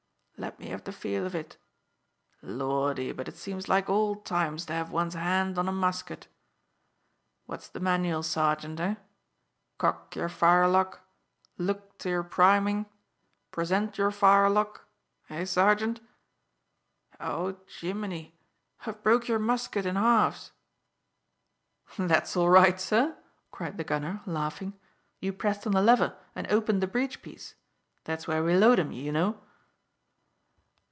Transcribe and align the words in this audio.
"Let 0.37 0.59
me 0.59 0.69
have 0.69 0.85
the 0.85 0.91
feel 0.91 1.27
of 1.27 1.35
it. 1.35 1.57
Lordy, 2.41 3.11
but 3.11 3.27
it 3.27 3.37
seems 3.37 3.69
like 3.69 3.87
old 3.87 4.25
times 4.25 4.65
to 4.65 4.73
have 4.73 4.89
one's 4.89 5.13
hand 5.13 5.59
on 5.59 5.69
a 5.69 5.71
musket. 5.71 6.27
What's 7.45 7.67
the 7.67 7.79
manual, 7.79 8.23
sergeant, 8.23 8.79
eh? 8.79 8.95
Cock 9.77 10.15
your 10.15 10.29
firelock 10.29 11.01
look 11.59 11.95
to 11.99 12.09
your 12.09 12.23
priming 12.23 12.87
present 13.51 13.99
your 13.99 14.09
firelock 14.09 14.87
eh, 15.29 15.45
sergeant? 15.45 15.99
Oh, 17.19 17.59
Jimini, 17.67 18.33
I've 18.87 19.03
broke 19.03 19.27
your 19.27 19.37
musket 19.37 19.85
in 19.85 19.95
halves!" 19.95 20.53
"That's 21.99 22.35
all 22.35 22.49
right, 22.49 22.81
sir," 22.81 23.15
cried 23.51 23.77
the 23.77 23.83
gunner 23.83 24.21
laughing. 24.25 24.73
"You 25.19 25.33
pressed 25.33 25.67
on 25.67 25.73
the 25.73 25.83
lever 25.83 26.17
and 26.33 26.49
opened 26.51 26.81
the 26.81 26.87
breech 26.87 27.21
piece. 27.21 27.53
That's 28.05 28.27
where 28.27 28.43
we 28.43 28.55
load 28.55 28.79
'em, 28.79 28.91
you 28.91 29.11
know." 29.11 29.39